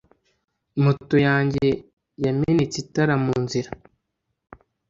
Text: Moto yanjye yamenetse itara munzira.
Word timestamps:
Moto 0.83 1.15
yanjye 1.27 1.67
yamenetse 2.25 2.75
itara 2.83 3.13
munzira. 3.23 3.71